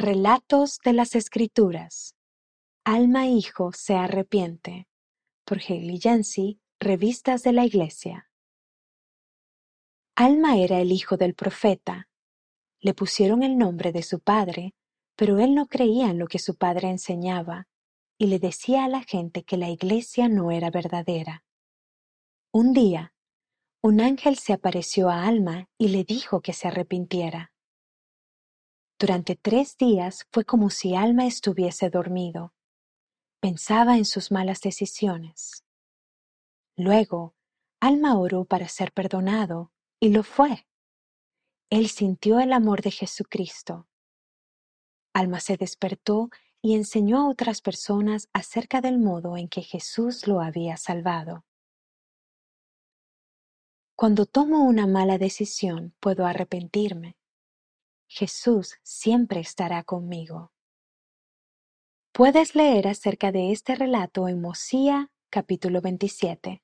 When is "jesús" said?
49.62-50.26, 58.08-58.78